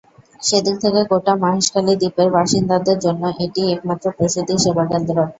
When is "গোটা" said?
1.11-1.33